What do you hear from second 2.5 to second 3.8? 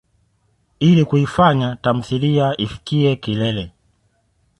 ifikiye kilele.